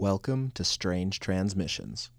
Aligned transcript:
Welcome 0.00 0.52
to 0.54 0.62
Strange 0.62 1.18
Transmissions. 1.18 2.10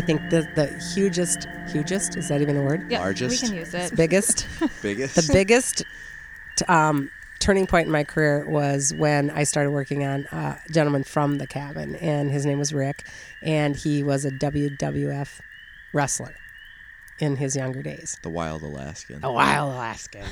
I 0.00 0.02
think 0.02 0.30
the 0.30 0.48
the 0.54 0.66
hugest, 0.94 1.46
hugest 1.70 2.16
is 2.16 2.28
that 2.28 2.40
even 2.40 2.56
a 2.56 2.62
word? 2.62 2.90
Yeah, 2.90 3.00
Largest? 3.00 3.42
we 3.42 3.48
can 3.48 3.54
use 3.54 3.74
it. 3.74 3.94
Biggest, 3.94 4.46
Biggest? 4.82 5.14
the 5.14 5.30
biggest 5.30 5.84
t- 6.56 6.64
um, 6.68 7.10
turning 7.38 7.66
point 7.66 7.84
in 7.84 7.92
my 7.92 8.02
career 8.02 8.48
was 8.48 8.94
when 8.94 9.28
I 9.28 9.42
started 9.42 9.72
working 9.72 10.06
on 10.06 10.24
a 10.32 10.58
gentleman 10.70 11.04
from 11.04 11.36
the 11.36 11.46
cabin, 11.46 11.96
and 11.96 12.30
his 12.30 12.46
name 12.46 12.58
was 12.58 12.72
Rick, 12.72 13.06
and 13.42 13.76
he 13.76 14.02
was 14.02 14.24
a 14.24 14.30
WWF 14.30 15.38
wrestler 15.92 16.34
in 17.18 17.36
his 17.36 17.54
younger 17.54 17.82
days. 17.82 18.16
the 18.22 18.30
Wild 18.30 18.62
Alaskan. 18.62 19.20
A 19.22 19.30
wild 19.30 19.74
Alaskan. 19.74 20.24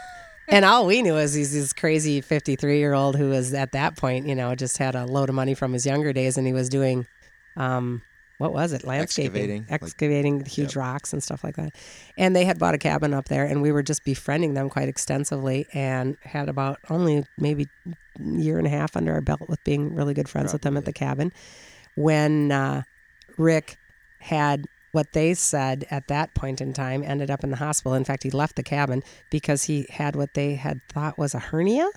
and 0.48 0.64
all 0.64 0.86
we 0.86 1.02
knew 1.02 1.16
is 1.16 1.34
he's 1.34 1.52
this 1.52 1.72
crazy 1.72 2.20
53 2.20 2.78
year 2.78 2.92
old 2.92 3.16
who 3.16 3.30
was 3.30 3.52
at 3.54 3.72
that 3.72 3.96
point, 3.96 4.28
you 4.28 4.36
know, 4.36 4.54
just 4.54 4.78
had 4.78 4.94
a 4.94 5.04
load 5.04 5.28
of 5.28 5.34
money 5.34 5.54
from 5.54 5.72
his 5.72 5.84
younger 5.84 6.12
days 6.12 6.38
and 6.38 6.46
he 6.46 6.52
was 6.52 6.68
doing, 6.68 7.08
um, 7.56 8.02
what 8.38 8.52
was 8.52 8.72
it? 8.72 8.84
Landscaping, 8.84 9.26
Excavating, 9.42 9.66
like- 9.70 9.82
excavating 9.82 10.44
huge 10.44 10.76
Yep. 10.76 10.76
rocks 10.76 11.12
and 11.12 11.22
stuff 11.22 11.42
like 11.42 11.56
that. 11.56 11.74
And 12.18 12.34
they 12.36 12.44
had 12.44 12.58
bought 12.58 12.74
a 12.74 12.78
cabin 12.78 13.14
up 13.14 13.28
there, 13.28 13.44
and 13.44 13.62
we 13.62 13.72
were 13.72 13.82
just 13.82 14.04
befriending 14.04 14.54
them 14.54 14.68
quite 14.68 14.88
extensively, 14.88 15.66
and 15.72 16.16
had 16.22 16.48
about 16.48 16.78
only 16.90 17.24
maybe 17.38 17.66
a 17.88 18.22
year 18.22 18.58
and 18.58 18.66
a 18.66 18.70
half 18.70 18.96
under 18.96 19.12
our 19.12 19.20
belt 19.20 19.48
with 19.48 19.62
being 19.64 19.94
really 19.94 20.14
good 20.14 20.28
friends 20.28 20.52
with 20.52 20.62
them 20.62 20.76
at 20.76 20.84
the 20.84 20.92
cabin. 20.92 21.32
When 21.94 22.52
uh, 22.52 22.82
Rick 23.38 23.78
had 24.20 24.66
what 24.92 25.12
they 25.12 25.34
said 25.34 25.84
at 25.90 26.08
that 26.08 26.32
point 26.34 26.60
in 26.60 26.72
time 26.72 27.02
ended 27.02 27.30
up 27.30 27.44
in 27.44 27.50
the 27.50 27.56
hospital. 27.56 27.92
In 27.94 28.04
fact, 28.04 28.22
he 28.22 28.30
left 28.30 28.56
the 28.56 28.62
cabin 28.62 29.02
because 29.30 29.64
he 29.64 29.86
had 29.90 30.16
what 30.16 30.32
they 30.32 30.54
had 30.54 30.80
thought 30.88 31.18
was 31.18 31.34
a 31.34 31.38
hernia 31.38 31.88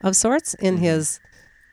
of 0.00 0.16
sorts 0.16 0.54
in 0.54 0.76
Mhm. 0.76 0.80
his 0.80 1.20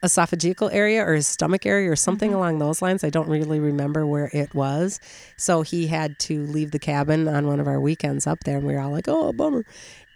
esophageal 0.05 0.73
area 0.73 1.03
or 1.03 1.13
his 1.13 1.27
stomach 1.27 1.65
area 1.65 1.91
or 1.91 1.95
something 1.95 2.29
mm-hmm. 2.29 2.37
along 2.37 2.59
those 2.59 2.81
lines. 2.81 3.03
I 3.03 3.09
don't 3.09 3.27
really 3.27 3.59
remember 3.59 4.05
where 4.05 4.29
it 4.33 4.53
was. 4.53 4.99
So 5.37 5.61
he 5.61 5.87
had 5.87 6.17
to 6.19 6.45
leave 6.45 6.71
the 6.71 6.79
cabin 6.79 7.27
on 7.27 7.47
one 7.47 7.59
of 7.59 7.67
our 7.67 7.79
weekends 7.79 8.25
up 8.27 8.43
there, 8.43 8.57
and 8.57 8.65
we 8.65 8.73
were 8.73 8.79
all 8.79 8.91
like, 8.91 9.07
oh, 9.07 9.33
bummer. 9.33 9.65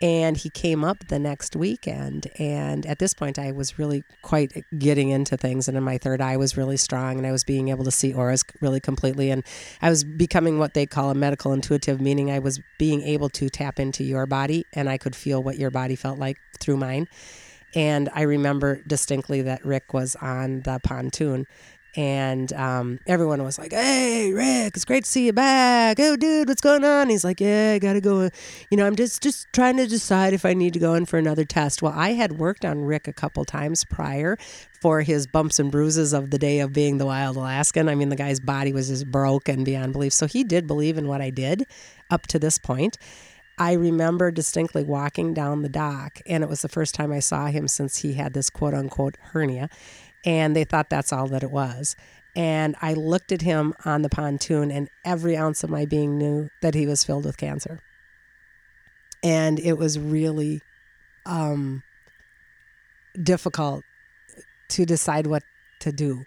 And 0.02 0.38
he 0.38 0.50
came 0.50 0.86
up 0.86 1.10
the 1.10 1.20
next 1.20 1.58
weekend. 1.58 2.28
And 2.40 2.86
at 2.86 3.00
this 3.00 3.14
point, 3.14 3.38
I 3.38 3.52
was 3.52 3.78
really 3.78 4.06
quite 4.22 4.64
getting 4.78 5.10
into 5.10 5.36
things. 5.36 5.68
And 5.68 5.76
in 5.76 5.84
my 5.84 5.98
third 5.98 6.22
eye 6.22 6.38
was 6.38 6.56
really 6.56 6.78
strong, 6.78 7.18
and 7.18 7.28
I 7.28 7.34
was 7.34 7.44
being 7.44 7.68
able 7.68 7.84
to 7.84 7.92
see 7.92 8.14
auras 8.14 8.46
really 8.62 8.80
completely. 8.80 9.30
And 9.30 9.44
I 9.82 9.90
was 9.90 10.06
becoming 10.06 10.58
what 10.58 10.74
they 10.74 10.86
call 10.86 11.10
a 11.10 11.16
medical 11.16 11.52
intuitive, 11.52 12.00
meaning 12.00 12.32
I 12.32 12.40
was 12.40 12.62
being 12.78 13.02
able 13.02 13.30
to 13.32 13.50
tap 13.50 13.78
into 13.78 14.06
your 14.06 14.26
body, 14.26 14.66
and 14.74 14.88
I 14.90 14.98
could 14.98 15.16
feel 15.16 15.44
what 15.44 15.58
your 15.58 15.72
body 15.72 15.98
felt 15.98 16.18
like 16.18 16.38
through 16.60 16.78
mine. 16.78 17.08
And 17.76 18.10
I 18.14 18.24
remember 18.24 18.82
distinctly 18.88 19.42
that 19.44 19.66
Rick 19.66 19.94
was 19.94 20.16
on 20.16 20.62
the 20.62 20.80
pontoon. 20.84 21.46
And 21.96 22.54
um, 22.54 23.00
everyone 23.08 23.44
was 23.44 23.58
like, 23.58 23.72
"Hey, 23.74 24.32
Rick, 24.32 24.76
it's 24.76 24.86
great 24.86 25.06
to 25.06 25.10
see 25.10 25.26
you 25.26 25.34
back. 25.34 26.00
Oh, 26.00 26.16
dude, 26.16 26.48
what's 26.48 26.62
going 26.62 26.86
on?" 26.86 27.10
He's 27.10 27.24
like, 27.24 27.42
"Yeah, 27.42 27.72
I 27.74 27.80
gotta 27.80 28.00
go. 28.00 28.30
You 28.70 28.78
know, 28.78 28.86
I'm 28.86 28.96
just 28.96 29.24
just 29.24 29.52
trying 29.54 29.78
to 29.78 29.88
decide 29.88 30.34
if 30.34 30.46
I 30.46 30.54
need 30.54 30.74
to 30.74 30.80
go 30.80 30.94
in 30.94 31.08
for 31.08 31.18
another 31.18 31.46
test." 31.46 31.82
Well, 31.82 31.94
I 31.96 32.10
had 32.10 32.34
worked 32.34 32.64
on 32.64 32.84
Rick 32.86 33.08
a 33.08 33.14
couple 33.14 33.44
times 33.44 33.86
prior 33.86 34.38
for 34.80 35.02
his 35.02 35.26
bumps 35.26 35.58
and 35.58 35.72
bruises 35.72 36.14
of 36.14 36.30
the 36.30 36.38
day 36.38 36.60
of 36.60 36.74
being 36.74 37.00
the 37.00 37.08
wild 37.08 37.38
Alaskan. 37.38 37.90
I 37.90 37.96
mean, 37.96 38.10
the 38.10 38.16
guy's 38.16 38.40
body 38.40 38.72
was 38.72 38.90
just 38.90 39.10
broken 39.10 39.64
beyond 39.64 39.94
belief. 39.94 40.14
So 40.14 40.28
he 40.28 40.44
did 40.44 40.68
believe 40.68 40.96
in 40.98 41.08
what 41.08 41.22
I 41.22 41.32
did 41.32 41.66
up 42.12 42.28
to 42.28 42.38
this 42.38 42.60
point. 42.60 43.00
I 43.60 43.74
remember 43.74 44.32
distinctly 44.32 44.84
walking 44.84 45.34
down 45.34 45.62
the 45.62 45.70
dock, 45.70 46.22
and 46.26 46.44
it 46.44 46.50
was 46.50 46.62
the 46.62 46.70
first 46.70 46.96
time 46.96 47.12
I 47.12 47.20
saw 47.20 47.48
him 47.48 47.68
since 47.68 47.98
he 47.98 48.14
had 48.14 48.34
this 48.34 48.50
quote 48.50 48.74
unquote 48.74 49.18
hernia. 49.20 49.70
And 50.26 50.56
they 50.56 50.64
thought 50.64 50.90
that's 50.90 51.14
all 51.14 51.28
that 51.28 51.44
it 51.44 51.52
was. 51.52 51.96
And 52.36 52.76
I 52.82 52.94
looked 52.94 53.32
at 53.32 53.42
him 53.42 53.74
on 53.84 54.02
the 54.02 54.10
pontoon, 54.10 54.72
and 54.72 54.90
every 55.04 55.36
ounce 55.36 55.64
of 55.64 55.70
my 55.70 55.86
being 55.86 56.18
knew 56.18 56.50
that 56.62 56.74
he 56.74 56.88
was 56.88 57.04
filled 57.04 57.26
with 57.26 57.38
cancer. 57.38 57.80
And 59.22 59.60
it 59.60 59.74
was 59.78 60.00
really 60.00 60.62
um, 61.26 61.84
difficult 63.22 63.84
to 64.70 64.86
decide 64.86 65.28
what 65.28 65.44
to 65.82 65.92
do. 65.92 66.26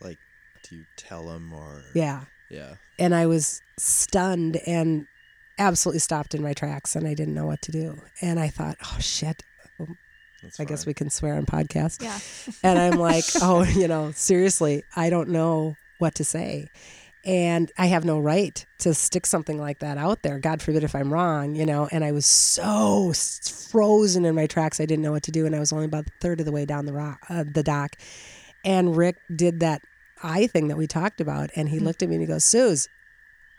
Like, 0.00 0.18
do 0.62 0.76
you 0.76 0.84
tell 0.96 1.30
him 1.30 1.52
or? 1.52 1.82
Yeah. 1.94 2.24
Yeah. 2.50 2.74
and 2.98 3.14
I 3.14 3.24
was 3.24 3.62
stunned 3.78 4.58
and 4.66 5.06
absolutely 5.58 6.00
stopped 6.00 6.34
in 6.34 6.42
my 6.42 6.52
tracks 6.52 6.96
and 6.96 7.06
I 7.06 7.14
didn't 7.14 7.34
know 7.34 7.46
what 7.46 7.62
to 7.62 7.72
do. 7.72 8.00
And 8.20 8.38
I 8.38 8.48
thought, 8.48 8.76
oh 8.84 8.98
shit, 9.00 9.42
That's 10.42 10.58
I 10.60 10.64
guess 10.64 10.86
we 10.86 10.94
can 10.94 11.10
swear 11.10 11.34
on 11.34 11.46
podcast. 11.46 12.02
Yeah. 12.02 12.18
And 12.62 12.78
I'm 12.78 12.98
like, 12.98 13.24
oh, 13.42 13.64
you 13.64 13.88
know, 13.88 14.12
seriously, 14.12 14.84
I 14.96 15.10
don't 15.10 15.28
know 15.28 15.76
what 15.98 16.14
to 16.16 16.24
say. 16.24 16.68
And 17.24 17.70
I 17.78 17.86
have 17.86 18.04
no 18.04 18.18
right 18.18 18.66
to 18.78 18.94
stick 18.94 19.26
something 19.26 19.56
like 19.56 19.78
that 19.78 19.96
out 19.96 20.22
there. 20.22 20.40
God 20.40 20.60
forbid 20.60 20.82
if 20.82 20.96
I'm 20.96 21.12
wrong, 21.12 21.54
you 21.54 21.64
know. 21.64 21.88
And 21.92 22.04
I 22.04 22.10
was 22.10 22.26
so 22.26 23.12
frozen 23.70 24.24
in 24.24 24.34
my 24.34 24.46
tracks, 24.46 24.80
I 24.80 24.86
didn't 24.86 25.02
know 25.02 25.12
what 25.12 25.22
to 25.24 25.30
do. 25.30 25.46
And 25.46 25.54
I 25.54 25.60
was 25.60 25.72
only 25.72 25.84
about 25.84 26.08
a 26.08 26.12
third 26.20 26.40
of 26.40 26.46
the 26.46 26.52
way 26.52 26.64
down 26.64 26.86
the 26.86 26.92
rock, 26.92 27.20
uh, 27.28 27.44
the 27.46 27.62
dock. 27.62 27.94
And 28.64 28.96
Rick 28.96 29.16
did 29.34 29.60
that 29.60 29.82
eye 30.22 30.48
thing 30.48 30.68
that 30.68 30.76
we 30.76 30.88
talked 30.88 31.20
about. 31.20 31.50
And 31.54 31.68
he 31.68 31.78
looked 31.78 32.02
at 32.02 32.08
me 32.08 32.16
and 32.16 32.22
he 32.22 32.26
goes, 32.26 32.44
Suze. 32.44 32.88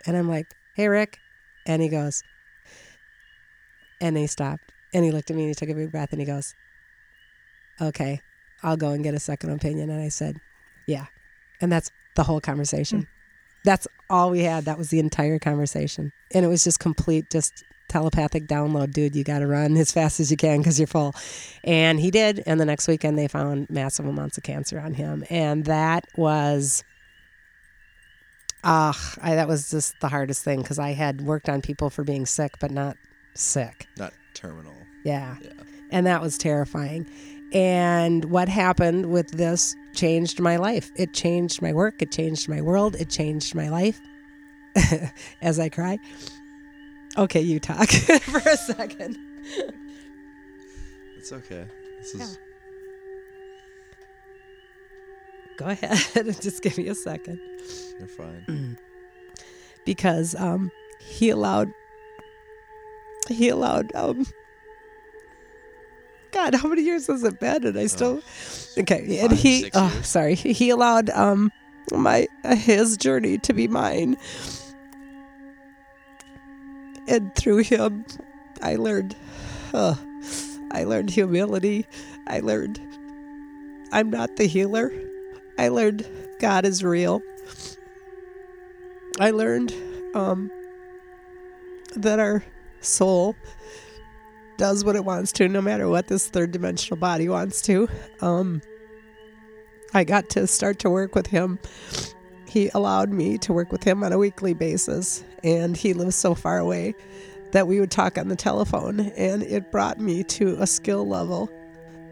And 0.06 0.18
I'm 0.18 0.28
like, 0.30 0.48
hey, 0.74 0.88
Rick. 0.90 1.20
And 1.66 1.82
he 1.82 1.90
goes, 1.90 2.24
and 4.02 4.18
he 4.18 4.28
stopped. 4.28 4.72
And 4.94 5.04
he 5.04 5.12
looked 5.12 5.32
at 5.32 5.36
me 5.36 5.44
and 5.44 5.50
he 5.50 5.56
took 5.56 5.70
a 5.70 5.74
big 5.74 5.92
breath 5.92 6.12
and 6.12 6.22
he 6.22 6.28
goes, 6.28 6.54
okay, 7.82 8.22
I'll 8.62 8.78
go 8.78 8.90
and 8.90 9.04
get 9.04 9.16
a 9.16 9.20
second 9.20 9.50
opinion. 9.50 9.90
And 9.90 10.02
I 10.02 10.10
said, 10.10 10.40
yeah. 10.88 11.06
And 11.62 11.72
that's 11.72 11.90
the 12.16 12.24
whole 12.24 12.42
conversation. 12.42 13.00
Hmm. 13.00 13.06
That's 13.66 13.88
all 14.10 14.30
we 14.30 14.42
had. 14.42 14.66
That 14.66 14.78
was 14.78 14.90
the 14.90 15.00
entire 15.00 15.40
conversation. 15.40 16.12
And 16.34 16.46
it 16.46 16.50
was 16.50 16.64
just 16.66 16.80
complete, 16.80 17.32
just 17.32 17.64
telepathic 17.88 18.46
download. 18.46 18.92
Dude, 18.92 19.16
you 19.16 19.24
got 19.24 19.40
to 19.40 19.48
run 19.48 19.78
as 19.78 19.92
fast 19.92 20.20
as 20.20 20.30
you 20.30 20.38
can 20.38 20.60
because 20.60 20.80
you're 20.80 20.88
full. 20.88 21.16
And 21.64 22.00
he 22.00 22.12
did. 22.12 22.44
And 22.46 22.60
the 22.60 22.66
next 22.66 22.88
weekend, 22.90 23.18
they 23.18 23.30
found 23.30 23.70
massive 23.70 24.06
amounts 24.06 24.38
of 24.38 24.44
cancer 24.44 24.80
on 24.80 24.94
him. 24.94 25.24
And 25.30 25.66
that 25.66 26.06
was. 26.18 26.84
Ah, 28.64 29.14
I 29.22 29.36
that 29.36 29.48
was 29.48 29.70
just 29.70 30.00
the 30.00 30.08
hardest 30.08 30.44
thing 30.44 30.62
because 30.62 30.80
I 30.80 30.92
had 30.92 31.22
worked 31.22 31.50
on 31.50 31.62
people 31.62 31.90
for 31.90 32.04
being 32.04 32.26
sick, 32.26 32.54
but 32.60 32.72
not 32.72 32.98
sick. 33.34 33.88
Not 33.98 34.14
terminal. 34.34 34.74
Yeah. 35.04 35.36
Yeah. 35.42 35.52
And 35.92 36.08
that 36.08 36.22
was 36.22 36.38
terrifying. 36.38 37.06
And 37.54 38.26
what 38.26 38.50
happened 38.50 39.12
with 39.12 39.32
this 39.32 39.76
changed 39.94 40.40
my 40.40 40.56
life. 40.56 40.92
It 40.96 41.14
changed 41.14 41.62
my 41.62 41.74
work. 41.74 42.02
It 42.02 42.12
changed 42.12 42.50
my 42.50 42.62
world. 42.62 42.96
It 42.96 43.10
changed 43.10 43.54
my 43.54 43.70
life. 43.70 44.00
As 45.42 45.60
I 45.60 45.70
cry. 45.70 46.00
Okay, 47.18 47.42
you 47.42 47.60
talk 47.60 47.90
for 47.92 48.40
a 48.40 48.58
second. 48.58 49.18
It's 51.18 51.32
okay. 51.32 51.68
This 52.00 52.16
is 52.16 52.40
go 55.64 55.70
ahead. 55.70 56.42
Just 56.42 56.62
give 56.62 56.78
me 56.78 56.88
a 56.88 56.96
second. 56.96 57.40
You're 58.00 58.08
fine. 58.08 58.78
because 59.86 60.36
um, 60.36 60.72
he 61.00 61.30
allowed 61.30 61.74
he 63.30 63.50
allowed 63.50 63.96
um, 63.96 64.26
God, 66.32 66.56
how 66.56 66.68
many 66.68 66.82
years 66.82 67.08
has 67.08 67.24
it 67.24 67.40
been? 67.40 67.66
And 67.66 67.78
I 67.78 67.88
still 67.88 68.22
okay. 68.78 69.20
And 69.20 69.32
he 69.32 69.70
oh, 69.74 70.02
sorry, 70.04 70.36
he 70.36 70.70
allowed 70.70 71.10
um 71.12 71.52
my 71.92 72.28
his 72.44 72.98
journey 72.98 73.38
to 73.40 73.54
be 73.54 73.68
mine, 73.68 74.18
and 77.08 77.34
through 77.36 77.60
him, 77.60 78.06
I 78.62 78.76
learned. 78.76 79.16
Uh, 79.74 79.96
I 80.72 80.86
learned 80.86 81.12
humility. 81.12 81.86
I 82.28 82.40
learned 82.40 82.80
I'm 83.92 84.10
not 84.10 84.36
the 84.38 84.46
healer. 84.46 84.92
I 85.58 85.70
learned 85.70 86.08
God 86.40 86.66
is 86.66 86.84
real. 86.84 87.22
I 89.20 89.32
learned 89.32 89.74
um, 90.16 90.52
that 91.96 92.20
our 92.20 92.44
soul 92.82 93.36
does 94.58 94.84
what 94.84 94.96
it 94.96 95.06
wants 95.06 95.32
to, 95.34 95.48
no 95.48 95.62
matter 95.62 95.88
what 95.88 96.08
this 96.08 96.28
third 96.28 96.52
dimensional 96.52 96.98
body 96.98 97.30
wants 97.30 97.62
to. 97.64 97.88
Um, 98.22 98.62
I 99.94 100.04
got 100.04 100.30
to 100.32 100.48
start 100.48 100.80
to 100.80 100.90
work 100.90 101.16
with 101.16 101.28
him. 101.28 101.60
He 102.48 102.70
allowed 102.74 103.10
me 103.10 103.38
to 103.40 103.54
work 103.54 103.72
with 103.72 103.84
him 103.84 104.04
on 104.04 104.12
a 104.12 104.18
weekly 104.18 104.54
basis, 104.54 105.24
and 105.44 105.78
he 105.78 105.94
lives 105.94 106.16
so 106.16 106.36
far 106.36 106.60
away 106.60 106.96
that 107.52 107.68
we 107.68 107.80
would 107.80 107.92
talk 107.92 108.18
on 108.18 108.28
the 108.28 108.36
telephone, 108.36 109.00
and 109.00 109.44
it 109.44 109.72
brought 109.72 110.00
me 110.00 110.24
to 110.24 110.56
a 110.60 110.68
skill 110.68 111.08
level 111.08 111.52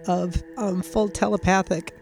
of 0.07 0.43
um, 0.57 0.81
full 0.81 1.09
telepathic 1.09 1.95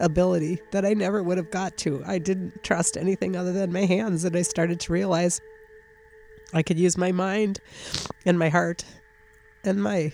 ability 0.00 0.60
that 0.70 0.84
I 0.84 0.94
never 0.94 1.22
would 1.22 1.36
have 1.38 1.50
got 1.50 1.76
to. 1.78 2.02
I 2.06 2.18
didn't 2.18 2.62
trust 2.62 2.96
anything 2.96 3.36
other 3.36 3.52
than 3.52 3.72
my 3.72 3.84
hands, 3.84 4.24
and 4.24 4.36
I 4.36 4.42
started 4.42 4.80
to 4.80 4.92
realize 4.92 5.40
I 6.52 6.62
could 6.62 6.78
use 6.78 6.96
my 6.96 7.12
mind 7.12 7.60
and 8.24 8.38
my 8.38 8.48
heart 8.48 8.84
and 9.64 9.82
my 9.82 10.12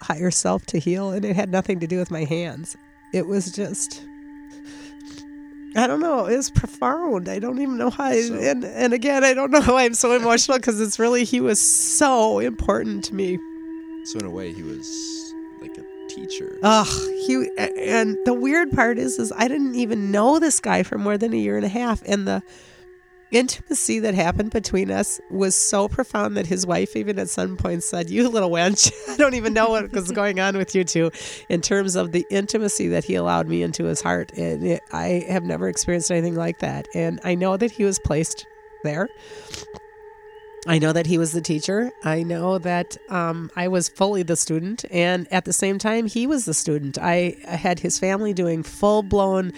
higher 0.00 0.30
self 0.30 0.66
to 0.66 0.78
heal, 0.78 1.10
and 1.10 1.24
it 1.24 1.36
had 1.36 1.50
nothing 1.50 1.78
to 1.80 1.86
do 1.86 1.98
with 1.98 2.10
my 2.10 2.24
hands. 2.24 2.76
It 3.12 3.26
was 3.26 3.52
just. 3.52 4.02
I 5.74 5.86
don't 5.86 6.00
know. 6.00 6.26
It 6.26 6.36
was 6.36 6.50
profound. 6.50 7.30
I 7.30 7.38
don't 7.38 7.58
even 7.60 7.78
know 7.78 7.88
how. 7.90 8.04
I, 8.04 8.20
So- 8.20 8.34
and 8.34 8.64
and 8.64 8.92
again, 8.92 9.24
I 9.24 9.32
don't 9.34 9.50
know 9.50 9.60
why 9.62 9.84
I'm 9.84 9.94
so 9.94 10.14
emotional 10.14 10.58
because 10.58 10.80
it's 10.80 10.98
really 10.98 11.24
he 11.24 11.40
was 11.40 11.60
so 11.60 12.40
important 12.40 13.04
to 13.06 13.14
me. 13.14 13.38
So 14.04 14.18
in 14.18 14.26
a 14.26 14.30
way, 14.30 14.52
he 14.52 14.62
was 14.62 14.86
like 15.60 15.76
a 15.78 15.84
teacher. 16.14 16.58
Ugh, 16.62 16.86
he 17.26 17.48
and 17.58 18.16
the 18.24 18.34
weird 18.34 18.72
part 18.72 18.98
is, 18.98 19.18
is 19.18 19.32
I 19.36 19.48
didn't 19.48 19.74
even 19.74 20.10
know 20.10 20.38
this 20.38 20.60
guy 20.60 20.82
for 20.82 20.98
more 20.98 21.18
than 21.18 21.32
a 21.32 21.36
year 21.36 21.56
and 21.56 21.64
a 21.64 21.68
half, 21.68 22.02
and 22.06 22.26
the 22.26 22.42
intimacy 23.30 23.98
that 23.98 24.14
happened 24.14 24.50
between 24.50 24.90
us 24.90 25.18
was 25.30 25.54
so 25.54 25.88
profound 25.88 26.36
that 26.36 26.46
his 26.46 26.66
wife 26.66 26.94
even 26.94 27.18
at 27.18 27.28
some 27.28 27.56
point 27.56 27.82
said, 27.82 28.10
"You 28.10 28.28
little 28.28 28.50
wench, 28.50 28.92
I 29.08 29.16
don't 29.16 29.34
even 29.34 29.52
know 29.52 29.70
what 29.70 29.92
was 29.92 30.10
going 30.12 30.38
on 30.38 30.56
with 30.56 30.74
you 30.74 30.84
two, 30.84 31.10
in 31.48 31.60
terms 31.60 31.96
of 31.96 32.12
the 32.12 32.26
intimacy 32.30 32.88
that 32.88 33.04
he 33.04 33.14
allowed 33.14 33.48
me 33.48 33.62
into 33.62 33.84
his 33.84 34.00
heart, 34.00 34.32
and 34.36 34.64
it, 34.64 34.82
I 34.92 35.24
have 35.28 35.44
never 35.44 35.68
experienced 35.68 36.10
anything 36.10 36.34
like 36.34 36.58
that, 36.58 36.86
and 36.94 37.20
I 37.24 37.34
know 37.34 37.56
that 37.56 37.72
he 37.72 37.84
was 37.84 37.98
placed 37.98 38.46
there." 38.84 39.08
I 40.66 40.78
know 40.78 40.92
that 40.92 41.06
he 41.06 41.18
was 41.18 41.32
the 41.32 41.40
teacher. 41.40 41.90
I 42.04 42.22
know 42.22 42.58
that 42.58 42.96
um, 43.08 43.50
I 43.56 43.66
was 43.66 43.88
fully 43.88 44.22
the 44.22 44.36
student, 44.36 44.84
and 44.92 45.26
at 45.32 45.44
the 45.44 45.52
same 45.52 45.78
time, 45.78 46.06
he 46.06 46.26
was 46.26 46.44
the 46.44 46.54
student. 46.54 46.98
I, 46.98 47.36
I 47.48 47.56
had 47.56 47.80
his 47.80 47.98
family 47.98 48.32
doing 48.32 48.62
full 48.62 49.02
blown 49.02 49.52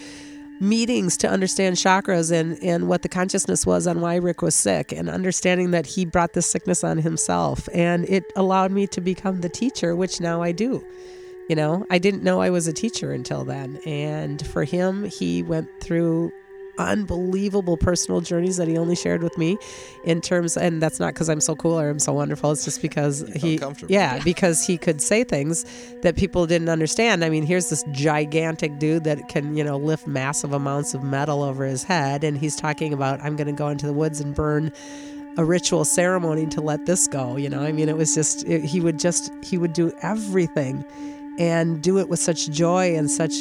meetings 0.60 1.18
to 1.18 1.28
understand 1.28 1.76
chakras 1.76 2.32
and, 2.32 2.62
and 2.62 2.88
what 2.88 3.02
the 3.02 3.08
consciousness 3.08 3.66
was 3.66 3.86
on 3.86 4.00
why 4.00 4.16
Rick 4.16 4.40
was 4.40 4.54
sick, 4.54 4.92
and 4.92 5.10
understanding 5.10 5.72
that 5.72 5.84
he 5.84 6.06
brought 6.06 6.32
this 6.32 6.46
sickness 6.46 6.82
on 6.82 6.96
himself. 6.96 7.68
And 7.74 8.08
it 8.08 8.24
allowed 8.34 8.72
me 8.72 8.86
to 8.86 9.02
become 9.02 9.42
the 9.42 9.50
teacher, 9.50 9.94
which 9.94 10.22
now 10.22 10.40
I 10.40 10.52
do. 10.52 10.82
You 11.50 11.56
know, 11.56 11.84
I 11.90 11.98
didn't 11.98 12.22
know 12.22 12.40
I 12.40 12.48
was 12.48 12.66
a 12.66 12.72
teacher 12.72 13.12
until 13.12 13.44
then. 13.44 13.78
And 13.84 14.44
for 14.46 14.64
him, 14.64 15.04
he 15.04 15.42
went 15.42 15.68
through 15.82 16.32
unbelievable 16.78 17.76
personal 17.76 18.20
journeys 18.20 18.56
that 18.56 18.68
he 18.68 18.76
only 18.76 18.96
shared 18.96 19.22
with 19.22 19.36
me 19.38 19.56
in 20.04 20.20
terms 20.20 20.56
and 20.56 20.82
that's 20.82 21.00
not 21.00 21.14
because 21.14 21.28
I'm 21.28 21.40
so 21.40 21.54
cool 21.54 21.78
or 21.78 21.88
I'm 21.88 21.98
so 21.98 22.12
wonderful. 22.12 22.52
It's 22.52 22.64
just 22.64 22.82
because 22.82 23.20
he 23.36 23.58
comfortable. 23.58 23.92
yeah 23.92 24.22
because 24.22 24.66
he 24.66 24.76
could 24.78 25.00
say 25.00 25.24
things 25.24 25.64
that 26.02 26.16
people 26.16 26.46
didn't 26.46 26.68
understand. 26.68 27.24
I 27.24 27.30
mean 27.30 27.44
here's 27.44 27.70
this 27.70 27.84
gigantic 27.92 28.78
dude 28.78 29.04
that 29.04 29.28
can 29.28 29.56
you 29.56 29.64
know 29.64 29.76
lift 29.76 30.06
massive 30.06 30.52
amounts 30.52 30.94
of 30.94 31.02
metal 31.02 31.42
over 31.42 31.64
his 31.64 31.84
head 31.84 32.24
and 32.24 32.36
he's 32.36 32.56
talking 32.56 32.92
about 32.92 33.20
I'm 33.22 33.36
going 33.36 33.46
to 33.46 33.52
go 33.52 33.68
into 33.68 33.86
the 33.86 33.92
woods 33.92 34.20
and 34.20 34.34
burn 34.34 34.72
a 35.36 35.44
ritual 35.44 35.84
ceremony 35.84 36.46
to 36.46 36.60
let 36.60 36.86
this 36.86 37.06
go 37.06 37.36
you 37.36 37.48
know? 37.48 37.62
I 37.62 37.72
mean 37.72 37.88
it 37.88 37.96
was 37.96 38.14
just 38.14 38.46
it, 38.48 38.64
he 38.64 38.80
would 38.80 38.98
just 38.98 39.32
he 39.42 39.58
would 39.58 39.72
do 39.72 39.92
everything 40.02 40.84
and 41.38 41.82
do 41.82 41.98
it 41.98 42.08
with 42.08 42.20
such 42.20 42.48
joy 42.50 42.96
and 42.96 43.10
such 43.10 43.32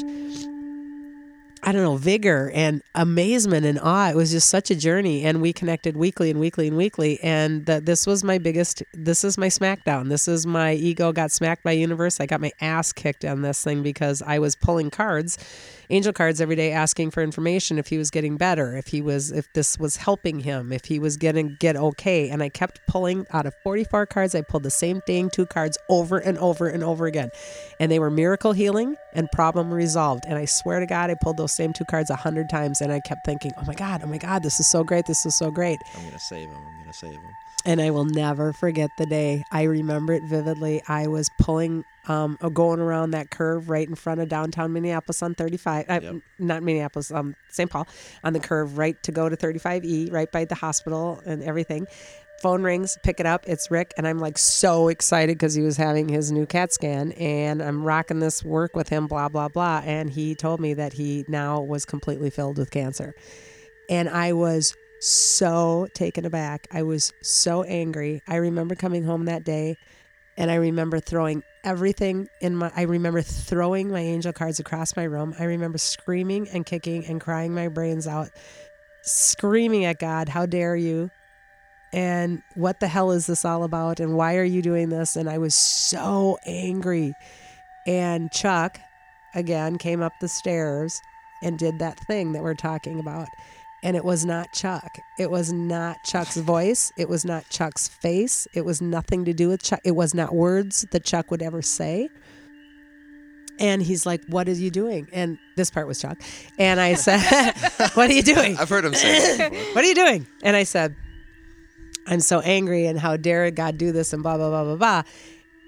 I 1.65 1.71
don't 1.71 1.83
know, 1.83 1.95
vigor 1.95 2.51
and 2.53 2.83
amazement 2.93 3.65
and 3.65 3.79
awe. 3.79 4.09
It 4.09 4.17
was 4.17 4.31
just 4.31 4.49
such 4.49 4.69
a 4.69 4.75
journey. 4.75 5.23
And 5.23 5.41
we 5.41 5.53
connected 5.53 5.95
weekly 5.95 6.29
and 6.29 6.37
weekly 6.37 6.67
and 6.67 6.75
weekly. 6.75 7.21
And 7.23 7.65
that 7.67 7.85
this 7.85 8.05
was 8.05 8.21
my 8.21 8.37
biggest, 8.37 8.83
this 8.93 9.23
is 9.23 9.37
my 9.37 9.47
smackdown. 9.47 10.09
This 10.09 10.27
is 10.27 10.45
my 10.45 10.73
ego 10.73 11.13
got 11.13 11.31
smacked 11.31 11.63
by 11.63 11.71
universe. 11.71 12.19
I 12.19 12.25
got 12.25 12.41
my 12.41 12.51
ass 12.59 12.91
kicked 12.91 13.23
on 13.23 13.43
this 13.43 13.63
thing 13.63 13.81
because 13.81 14.21
I 14.21 14.39
was 14.39 14.57
pulling 14.57 14.89
cards, 14.89 15.37
angel 15.89 16.11
cards 16.11 16.41
every 16.41 16.57
day 16.57 16.73
asking 16.73 17.11
for 17.11 17.23
information 17.23 17.79
if 17.79 17.87
he 17.87 17.97
was 17.97 18.09
getting 18.09 18.35
better, 18.35 18.75
if 18.75 18.87
he 18.87 19.01
was, 19.01 19.31
if 19.31 19.51
this 19.53 19.79
was 19.79 19.95
helping 19.95 20.41
him, 20.41 20.73
if 20.73 20.83
he 20.83 20.99
was 20.99 21.15
getting, 21.15 21.55
get 21.61 21.77
okay. 21.77 22.29
And 22.29 22.43
I 22.43 22.49
kept 22.49 22.81
pulling 22.87 23.25
out 23.31 23.45
of 23.45 23.53
44 23.63 24.05
cards. 24.07 24.35
I 24.35 24.41
pulled 24.41 24.63
the 24.63 24.71
same 24.71 24.99
thing, 25.01 25.29
two 25.29 25.45
cards 25.45 25.77
over 25.87 26.17
and 26.17 26.37
over 26.39 26.67
and 26.67 26.83
over 26.83 27.05
again. 27.05 27.29
And 27.79 27.89
they 27.89 27.99
were 27.99 28.11
miracle 28.11 28.51
healing 28.51 28.97
and 29.13 29.31
problem 29.31 29.73
resolved. 29.73 30.25
And 30.27 30.37
I 30.37 30.43
swear 30.45 30.81
to 30.81 30.85
God, 30.85 31.09
I 31.09 31.15
pulled 31.21 31.37
those 31.37 31.52
same 31.53 31.73
two 31.73 31.85
cards 31.85 32.09
a 32.09 32.15
hundred 32.15 32.49
times, 32.49 32.81
and 32.81 32.91
I 32.91 32.99
kept 32.99 33.25
thinking, 33.25 33.51
"Oh 33.57 33.63
my 33.65 33.73
God, 33.75 34.01
oh 34.03 34.07
my 34.07 34.17
God, 34.17 34.43
this 34.43 34.59
is 34.59 34.67
so 34.67 34.83
great, 34.83 35.05
this 35.05 35.25
is 35.25 35.35
so 35.35 35.51
great." 35.51 35.79
I'm 35.97 36.05
gonna 36.05 36.19
save 36.19 36.49
them. 36.49 36.57
I'm 36.67 36.79
gonna 36.81 36.93
save 36.93 37.13
them. 37.13 37.31
And 37.65 37.79
I 37.81 37.91
will 37.91 38.03
never 38.03 38.51
forget 38.51 38.89
the 38.97 39.05
day. 39.05 39.45
I 39.49 39.63
remember 39.63 40.11
it 40.11 40.23
vividly. 40.23 40.81
I 40.89 41.07
was 41.07 41.29
pulling, 41.39 41.85
um, 42.09 42.37
going 42.53 42.81
around 42.81 43.11
that 43.11 43.29
curve 43.31 43.69
right 43.69 43.87
in 43.87 43.95
front 43.95 44.19
of 44.19 44.27
downtown 44.27 44.73
Minneapolis 44.73 45.23
on 45.23 45.33
35. 45.33 45.85
Uh, 45.89 45.99
Yep. 46.03 46.15
Not 46.39 46.61
Minneapolis, 46.63 47.09
um, 47.09 47.35
St. 47.49 47.69
Paul, 47.69 47.87
on 48.21 48.33
the 48.33 48.41
curve 48.41 48.77
right 48.77 49.01
to 49.03 49.13
go 49.13 49.29
to 49.29 49.37
35E, 49.37 50.11
right 50.11 50.29
by 50.29 50.43
the 50.43 50.55
hospital 50.55 51.21
and 51.25 51.41
everything. 51.41 51.87
Phone 52.43 52.61
rings, 52.61 52.97
pick 53.03 53.21
it 53.21 53.25
up. 53.25 53.45
It's 53.47 53.71
Rick, 53.71 53.93
and 53.97 54.05
I'm 54.05 54.19
like 54.19 54.37
so 54.37 54.89
excited 54.89 55.37
because 55.37 55.53
he 55.53 55.61
was 55.61 55.77
having 55.77 56.09
his 56.09 56.29
new 56.29 56.45
CAT 56.45 56.73
scan, 56.73 57.13
and 57.13 57.63
I'm 57.63 57.83
rocking 57.83 58.19
this 58.19 58.43
work 58.43 58.75
with 58.75 58.89
him. 58.89 59.07
Blah 59.07 59.29
blah 59.29 59.47
blah. 59.47 59.81
And 59.85 60.09
he 60.09 60.35
told 60.35 60.59
me 60.59 60.73
that 60.73 60.91
he 60.93 61.23
now 61.29 61.61
was 61.61 61.85
completely 61.85 62.29
filled 62.29 62.57
with 62.57 62.69
cancer, 62.69 63.15
and 63.89 64.09
I 64.09 64.33
was 64.33 64.75
so 64.99 65.87
taken 65.93 66.25
aback. 66.25 66.67
I 66.69 66.83
was 66.83 67.13
so 67.21 67.63
angry. 67.63 68.21
I 68.27 68.35
remember 68.35 68.75
coming 68.75 69.05
home 69.05 69.25
that 69.25 69.45
day 69.45 69.77
and 70.37 70.49
I 70.49 70.55
remember 70.55 70.99
throwing 70.99 71.43
everything 71.63 72.27
in 72.41 72.55
my 72.55 72.71
I 72.75 72.83
remember 72.83 73.21
throwing 73.21 73.89
my 73.89 73.99
angel 73.99 74.33
cards 74.33 74.59
across 74.59 74.95
my 74.95 75.03
room. 75.03 75.35
I 75.39 75.45
remember 75.45 75.77
screaming 75.77 76.49
and 76.49 76.65
kicking 76.65 77.05
and 77.05 77.21
crying 77.21 77.53
my 77.53 77.67
brains 77.67 78.07
out, 78.07 78.29
screaming 79.03 79.85
at 79.85 79.99
God, 79.99 80.29
"How 80.29 80.45
dare 80.45 80.75
you?" 80.75 81.09
And 81.93 82.41
what 82.55 82.79
the 82.79 82.87
hell 82.87 83.11
is 83.11 83.27
this 83.27 83.45
all 83.45 83.63
about? 83.63 83.99
And 83.99 84.15
why 84.17 84.37
are 84.37 84.43
you 84.43 84.63
doing 84.63 84.89
this? 84.89 85.15
And 85.15 85.29
I 85.29 85.37
was 85.37 85.53
so 85.53 86.39
angry. 86.45 87.13
And 87.85 88.31
Chuck, 88.31 88.79
again, 89.35 89.77
came 89.77 90.01
up 90.01 90.13
the 90.19 90.27
stairs 90.27 90.99
and 91.43 91.59
did 91.59 91.77
that 91.79 91.99
thing 91.99 92.33
that 92.33 92.41
we're 92.41 92.55
talking 92.55 92.99
about. 92.99 93.27
And 93.83 93.95
it 93.95 94.03
was 94.03 94.25
not 94.25 94.53
Chuck. 94.53 94.97
It 95.19 95.29
was 95.29 95.53
not 95.53 95.97
Chuck's 96.03 96.37
voice. 96.37 96.91
It 96.97 97.09
was 97.09 97.25
not 97.25 97.47
Chuck's 97.49 97.87
face. 97.87 98.47
It 98.55 98.65
was 98.65 98.81
nothing 98.81 99.25
to 99.25 99.33
do 99.33 99.49
with 99.49 99.61
Chuck. 99.61 99.81
It 99.83 99.91
was 99.91 100.15
not 100.15 100.33
words 100.33 100.87
that 100.91 101.03
Chuck 101.03 101.29
would 101.29 101.43
ever 101.43 101.61
say. 101.61 102.09
And 103.59 103.83
he's 103.83 104.05
like, 104.05 104.23
What 104.29 104.47
are 104.47 104.53
you 104.53 104.71
doing? 104.71 105.07
And 105.13 105.37
this 105.57 105.69
part 105.69 105.85
was 105.85 106.01
Chuck. 106.01 106.17
And 106.57 106.79
I 106.79 106.95
said, 106.95 107.53
What 107.93 108.09
are 108.09 108.13
you 108.13 108.23
doing? 108.23 108.57
I've 108.57 108.69
heard 108.69 108.85
him 108.85 108.95
say 108.95 109.49
what 109.73 109.83
are 109.83 109.87
you 109.87 109.93
doing? 109.93 110.25
And 110.41 110.55
I 110.55 110.63
said, 110.63 110.95
I'm 112.07 112.19
so 112.19 112.39
angry 112.41 112.85
and 112.85 112.99
how 112.99 113.17
dare 113.17 113.49
God 113.51 113.77
do 113.77 113.91
this 113.91 114.13
and 114.13 114.23
blah, 114.23 114.37
blah, 114.37 114.49
blah, 114.49 114.63
blah, 114.63 114.75
blah. 114.75 115.03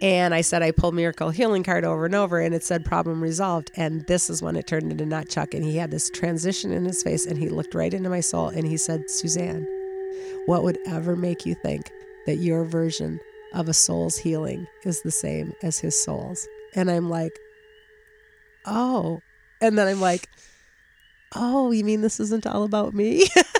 And 0.01 0.35
I 0.35 0.41
said, 0.41 0.61
I 0.61 0.71
pulled 0.71 0.93
Miracle 0.93 1.29
Healing 1.29 1.63
card 1.63 1.85
over 1.85 2.05
and 2.05 2.15
over 2.15 2.39
and 2.39 2.53
it 2.53 2.63
said 2.63 2.83
problem 2.83 3.21
resolved. 3.21 3.71
And 3.75 4.05
this 4.07 4.29
is 4.29 4.41
when 4.41 4.55
it 4.55 4.67
turned 4.67 4.91
into 4.91 5.05
not 5.05 5.29
Chuck. 5.29 5.53
And 5.53 5.63
he 5.63 5.77
had 5.77 5.91
this 5.91 6.09
transition 6.09 6.71
in 6.71 6.83
his 6.83 7.01
face 7.01 7.25
and 7.25 7.37
he 7.37 7.47
looked 7.49 7.73
right 7.73 7.93
into 7.93 8.09
my 8.09 8.19
soul 8.19 8.49
and 8.49 8.67
he 8.67 8.77
said, 8.77 9.09
Suzanne, 9.09 9.65
what 10.45 10.63
would 10.63 10.77
ever 10.87 11.15
make 11.15 11.45
you 11.45 11.55
think 11.55 11.91
that 12.25 12.37
your 12.37 12.65
version 12.65 13.19
of 13.53 13.69
a 13.69 13.73
soul's 13.73 14.17
healing 14.17 14.67
is 14.83 15.01
the 15.01 15.11
same 15.11 15.53
as 15.63 15.79
his 15.79 16.01
soul's? 16.01 16.45
And 16.75 16.91
I'm 16.91 17.09
like, 17.09 17.39
oh. 18.65 19.21
And 19.61 19.77
then 19.77 19.87
I'm 19.87 20.01
like, 20.01 20.27
oh, 21.35 21.71
you 21.71 21.85
mean 21.85 22.01
this 22.01 22.19
isn't 22.19 22.45
all 22.45 22.63
about 22.63 22.93
me? 22.93 23.27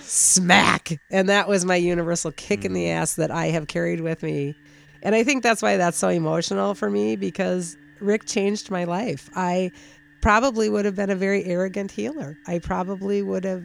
Smack. 0.00 1.00
And 1.10 1.28
that 1.28 1.48
was 1.48 1.64
my 1.64 1.76
universal 1.76 2.32
kick 2.32 2.64
in 2.64 2.72
the 2.72 2.84
mm. 2.84 2.92
ass 2.94 3.14
that 3.14 3.30
I 3.30 3.46
have 3.46 3.68
carried 3.68 4.00
with 4.00 4.22
me. 4.22 4.56
And 5.02 5.14
I 5.14 5.22
think 5.24 5.42
that's 5.42 5.62
why 5.62 5.76
that's 5.76 5.98
so 5.98 6.08
emotional 6.08 6.74
for 6.74 6.90
me 6.90 7.16
because 7.16 7.76
Rick 8.00 8.26
changed 8.26 8.70
my 8.70 8.84
life. 8.84 9.30
I 9.34 9.70
probably 10.20 10.68
would 10.68 10.84
have 10.84 10.96
been 10.96 11.10
a 11.10 11.16
very 11.16 11.44
arrogant 11.44 11.90
healer. 11.90 12.36
I 12.46 12.58
probably 12.58 13.22
would 13.22 13.44
have 13.44 13.64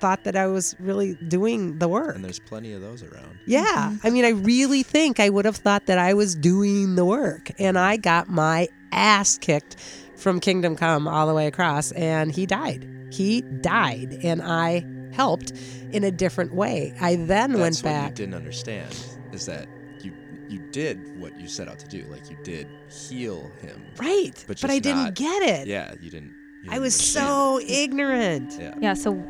thought 0.00 0.24
that 0.24 0.34
I 0.34 0.46
was 0.48 0.74
really 0.80 1.14
doing 1.28 1.78
the 1.78 1.88
work. 1.88 2.16
And 2.16 2.24
there's 2.24 2.40
plenty 2.40 2.72
of 2.72 2.80
those 2.80 3.02
around. 3.02 3.38
Yeah. 3.46 3.64
Mm-hmm. 3.64 4.06
I 4.06 4.10
mean, 4.10 4.24
I 4.24 4.30
really 4.30 4.82
think 4.82 5.20
I 5.20 5.28
would 5.28 5.44
have 5.44 5.56
thought 5.56 5.86
that 5.86 5.98
I 5.98 6.14
was 6.14 6.34
doing 6.34 6.96
the 6.96 7.04
work. 7.04 7.50
And 7.58 7.78
I 7.78 7.98
got 7.98 8.28
my 8.28 8.68
ass 8.90 9.38
kicked 9.38 9.76
from 10.16 10.40
Kingdom 10.40 10.76
Come 10.76 11.06
all 11.06 11.26
the 11.26 11.34
way 11.34 11.46
across, 11.46 11.92
and 11.92 12.32
he 12.32 12.46
died. 12.46 12.88
He 13.10 13.42
died, 13.42 14.18
and 14.22 14.40
I 14.40 14.86
helped 15.12 15.52
in 15.92 16.04
a 16.04 16.10
different 16.10 16.54
way. 16.54 16.94
I 17.00 17.16
then 17.16 17.52
That's 17.52 17.60
went 17.60 17.82
back. 17.82 17.84
what 17.84 18.00
back. 18.02 18.10
you 18.10 18.14
didn't 18.16 18.34
understand 18.34 19.06
is 19.32 19.46
that 19.46 19.68
you 20.00 20.12
you 20.48 20.58
did 20.70 21.18
what 21.18 21.38
you 21.40 21.46
set 21.48 21.68
out 21.68 21.78
to 21.78 21.88
do. 21.88 22.04
Like 22.10 22.28
you 22.30 22.36
did 22.42 22.66
heal 22.90 23.50
him. 23.60 23.84
Right. 23.98 24.32
But 24.46 24.60
But, 24.60 24.70
I 24.70 24.78
just 24.78 24.82
didn't 24.82 25.14
get 25.14 25.42
it. 25.42 25.66
Yeah, 25.66 25.94
you 26.00 26.10
didn't. 26.10 26.34
You 26.62 26.70
I 26.70 26.74
didn't 26.74 26.82
was 26.82 26.94
understand. 26.94 27.26
so 27.28 27.60
ignorant. 27.66 28.56
Yeah. 28.60 28.74
Yeah. 28.80 28.94
So, 28.94 29.22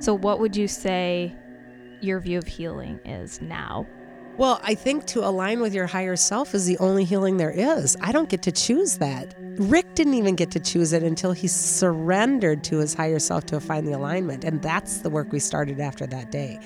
so 0.00 0.14
what 0.14 0.40
would 0.40 0.56
you 0.56 0.68
say 0.68 1.34
your 2.00 2.20
view 2.20 2.38
of 2.38 2.46
healing 2.46 3.00
is 3.04 3.40
now? 3.40 3.86
Well, 4.36 4.60
I 4.64 4.74
think 4.74 5.06
to 5.06 5.24
align 5.26 5.60
with 5.60 5.72
your 5.74 5.86
higher 5.86 6.16
self 6.16 6.54
is 6.54 6.66
the 6.66 6.76
only 6.78 7.04
healing 7.04 7.36
there 7.36 7.52
is. 7.52 7.96
I 8.00 8.10
don't 8.12 8.28
get 8.28 8.42
to 8.42 8.52
choose 8.52 8.98
that. 8.98 9.34
Rick 9.58 9.94
didn't 9.94 10.14
even 10.14 10.34
get 10.34 10.50
to 10.52 10.60
choose 10.60 10.92
it 10.92 11.02
until 11.02 11.32
he 11.32 11.46
surrendered 11.46 12.64
to 12.64 12.78
his 12.78 12.94
higher 12.94 13.18
self 13.18 13.46
to 13.46 13.60
find 13.60 13.86
the 13.86 13.92
alignment. 13.92 14.44
And 14.44 14.60
that's 14.62 14.98
the 14.98 15.10
work 15.10 15.32
we 15.32 15.38
started 15.38 15.80
after 15.80 16.06
that 16.06 16.30
day. 16.30 16.58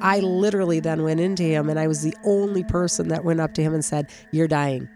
I 0.00 0.20
literally 0.20 0.80
then 0.80 1.02
went 1.02 1.20
into 1.20 1.42
him, 1.42 1.70
and 1.70 1.78
I 1.78 1.86
was 1.86 2.02
the 2.02 2.16
only 2.24 2.64
person 2.64 3.08
that 3.08 3.24
went 3.24 3.40
up 3.40 3.54
to 3.54 3.62
him 3.62 3.72
and 3.72 3.84
said, 3.84 4.10
You're 4.30 4.48
dying. 4.48 4.88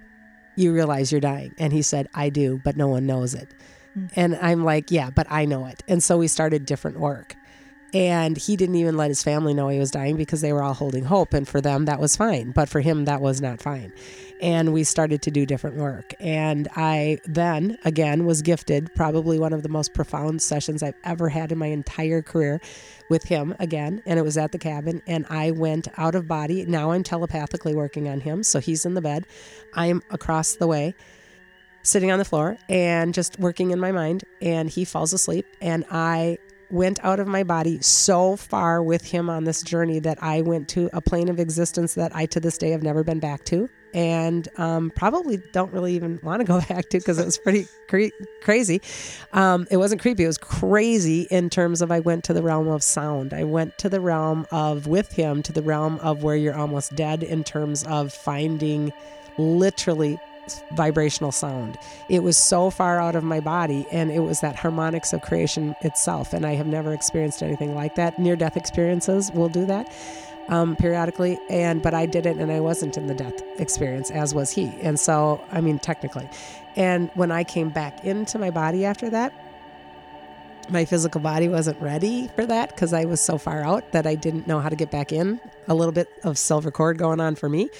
You 0.56 0.74
realize 0.74 1.12
you're 1.12 1.20
dying. 1.20 1.54
And 1.58 1.72
he 1.72 1.82
said, 1.82 2.08
I 2.14 2.30
do, 2.30 2.60
but 2.64 2.76
no 2.76 2.88
one 2.88 3.06
knows 3.06 3.34
it. 3.34 3.54
Mm. 3.96 4.10
And 4.16 4.36
I'm 4.36 4.64
like, 4.64 4.90
Yeah, 4.90 5.10
but 5.10 5.26
I 5.30 5.44
know 5.44 5.66
it. 5.66 5.82
And 5.88 6.02
so 6.02 6.18
we 6.18 6.28
started 6.28 6.66
different 6.66 6.98
work. 6.98 7.36
And 7.94 8.36
he 8.36 8.56
didn't 8.56 8.74
even 8.74 8.98
let 8.98 9.08
his 9.08 9.22
family 9.22 9.54
know 9.54 9.68
he 9.68 9.78
was 9.78 9.90
dying 9.90 10.16
because 10.16 10.42
they 10.42 10.52
were 10.52 10.62
all 10.62 10.74
holding 10.74 11.04
hope. 11.04 11.32
And 11.32 11.48
for 11.48 11.62
them, 11.62 11.86
that 11.86 12.00
was 12.00 12.16
fine. 12.16 12.50
But 12.50 12.68
for 12.68 12.80
him, 12.80 13.06
that 13.06 13.22
was 13.22 13.40
not 13.40 13.62
fine. 13.62 13.92
And 14.40 14.72
we 14.72 14.84
started 14.84 15.22
to 15.22 15.30
do 15.30 15.46
different 15.46 15.76
work. 15.76 16.14
And 16.20 16.68
I 16.76 17.18
then, 17.24 17.78
again, 17.84 18.24
was 18.24 18.42
gifted 18.42 18.94
probably 18.94 19.38
one 19.38 19.52
of 19.52 19.62
the 19.62 19.68
most 19.68 19.94
profound 19.94 20.42
sessions 20.42 20.82
I've 20.82 20.94
ever 21.04 21.28
had 21.28 21.52
in 21.52 21.58
my 21.58 21.66
entire 21.66 22.22
career 22.22 22.60
with 23.08 23.24
him 23.24 23.54
again. 23.58 24.02
And 24.06 24.18
it 24.18 24.22
was 24.22 24.36
at 24.38 24.52
the 24.52 24.58
cabin. 24.58 25.02
And 25.06 25.26
I 25.28 25.50
went 25.50 25.88
out 25.96 26.14
of 26.14 26.28
body. 26.28 26.64
Now 26.66 26.92
I'm 26.92 27.02
telepathically 27.02 27.74
working 27.74 28.08
on 28.08 28.20
him. 28.20 28.42
So 28.42 28.60
he's 28.60 28.86
in 28.86 28.94
the 28.94 29.02
bed. 29.02 29.26
I'm 29.74 30.02
across 30.10 30.54
the 30.54 30.66
way 30.66 30.94
sitting 31.82 32.10
on 32.10 32.18
the 32.18 32.24
floor 32.24 32.58
and 32.68 33.14
just 33.14 33.38
working 33.38 33.70
in 33.70 33.80
my 33.80 33.92
mind 33.92 34.24
and 34.42 34.68
he 34.68 34.84
falls 34.84 35.12
asleep 35.12 35.46
and 35.60 35.84
I 35.90 36.38
went 36.70 37.02
out 37.02 37.18
of 37.18 37.26
my 37.26 37.42
body 37.42 37.80
so 37.80 38.36
far 38.36 38.82
with 38.82 39.04
him 39.04 39.30
on 39.30 39.44
this 39.44 39.62
journey 39.62 39.98
that 40.00 40.22
I 40.22 40.42
went 40.42 40.68
to 40.70 40.90
a 40.92 41.00
plane 41.00 41.28
of 41.28 41.40
existence 41.40 41.94
that 41.94 42.14
I 42.14 42.26
to 42.26 42.40
this 42.40 42.58
day 42.58 42.70
have 42.70 42.82
never 42.82 43.02
been 43.02 43.20
back 43.20 43.44
to 43.44 43.70
and 43.94 44.48
um, 44.58 44.90
probably 44.90 45.38
don't 45.52 45.72
really 45.72 45.94
even 45.94 46.20
want 46.22 46.40
to 46.40 46.44
go 46.44 46.60
back 46.68 46.88
to 46.90 46.98
because 46.98 47.18
it 47.18 47.24
was 47.24 47.38
pretty 47.38 47.66
cre- 47.88 48.14
crazy. 48.42 48.80
Um, 49.32 49.66
it 49.70 49.76
wasn't 49.76 50.00
creepy, 50.00 50.24
it 50.24 50.28
was 50.28 50.38
crazy 50.38 51.22
in 51.30 51.50
terms 51.50 51.82
of 51.82 51.90
I 51.90 52.00
went 52.00 52.24
to 52.24 52.32
the 52.32 52.42
realm 52.42 52.68
of 52.68 52.82
sound. 52.82 53.32
I 53.32 53.44
went 53.44 53.78
to 53.78 53.88
the 53.88 54.00
realm 54.00 54.46
of, 54.50 54.86
with 54.86 55.12
him, 55.12 55.42
to 55.44 55.52
the 55.52 55.62
realm 55.62 55.98
of 56.00 56.22
where 56.22 56.36
you're 56.36 56.56
almost 56.56 56.94
dead 56.94 57.22
in 57.22 57.44
terms 57.44 57.84
of 57.84 58.12
finding 58.12 58.92
literally 59.38 60.18
vibrational 60.76 61.32
sound. 61.32 61.78
It 62.08 62.22
was 62.22 62.36
so 62.36 62.70
far 62.70 63.00
out 63.00 63.14
of 63.14 63.22
my 63.22 63.40
body, 63.40 63.86
and 63.92 64.10
it 64.10 64.20
was 64.20 64.40
that 64.40 64.56
harmonics 64.56 65.12
of 65.12 65.20
creation 65.22 65.74
itself. 65.82 66.32
And 66.32 66.46
I 66.46 66.54
have 66.54 66.66
never 66.66 66.92
experienced 66.92 67.42
anything 67.42 67.74
like 67.74 67.94
that. 67.96 68.18
Near 68.18 68.36
death 68.36 68.56
experiences 68.56 69.30
will 69.32 69.48
do 69.48 69.66
that 69.66 69.92
um, 70.48 70.76
periodically, 70.76 71.38
and 71.48 71.82
but 71.82 71.94
I 71.94 72.06
did 72.06 72.26
it, 72.26 72.36
and 72.36 72.50
I 72.50 72.60
wasn't 72.60 72.96
in 72.96 73.06
the 73.06 73.14
death 73.14 73.42
experience, 73.58 74.10
as 74.10 74.34
was 74.34 74.50
he. 74.50 74.66
And 74.82 74.98
so, 74.98 75.44
I 75.52 75.60
mean, 75.60 75.78
technically. 75.78 76.28
And 76.76 77.10
when 77.14 77.30
I 77.30 77.44
came 77.44 77.70
back 77.70 78.04
into 78.04 78.38
my 78.38 78.50
body 78.50 78.84
after 78.84 79.10
that, 79.10 79.32
my 80.70 80.84
physical 80.84 81.20
body 81.20 81.48
wasn't 81.48 81.80
ready 81.80 82.28
for 82.34 82.46
that 82.46 82.70
because 82.70 82.92
I 82.92 83.04
was 83.04 83.20
so 83.20 83.38
far 83.38 83.62
out 83.62 83.92
that 83.92 84.06
I 84.06 84.14
didn't 84.14 84.46
know 84.46 84.60
how 84.60 84.68
to 84.68 84.76
get 84.76 84.90
back 84.90 85.12
in. 85.12 85.40
A 85.66 85.74
little 85.74 85.92
bit 85.92 86.08
of 86.24 86.38
silver 86.38 86.70
cord 86.70 86.98
going 86.98 87.20
on 87.20 87.34
for 87.36 87.48
me. 87.48 87.70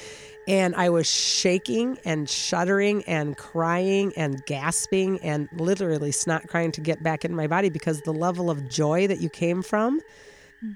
And 0.47 0.75
I 0.75 0.89
was 0.89 1.07
shaking 1.07 1.99
and 2.07 2.29
shuddering 2.29 3.05
and 3.05 3.37
crying 3.37 4.15
and 4.17 4.45
gasping 4.47 5.21
and 5.21 5.49
literally 5.53 6.11
snot 6.11 6.49
crying 6.49 6.73
to 6.73 6.81
get 6.81 7.03
back 7.03 7.27
in 7.27 7.35
my 7.35 7.47
body 7.47 7.69
because 7.69 8.01
the 8.01 8.15
level 8.15 8.51
of 8.51 8.69
joy 8.71 9.07
that 9.09 9.21
you 9.21 9.29
came 9.29 9.63
from 9.63 10.01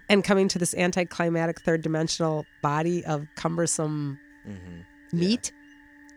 and 0.09 0.23
coming 0.25 0.49
to 0.49 0.59
this 0.59 0.75
anticlimactic 0.75 1.61
third 1.61 1.83
dimensional 1.83 2.47
body 2.63 3.05
of 3.05 3.27
cumbersome 3.37 4.19
Mm-hmm. 4.49 4.81
meat 5.19 5.53